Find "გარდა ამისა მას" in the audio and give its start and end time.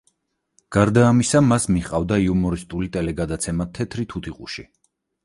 0.77-1.67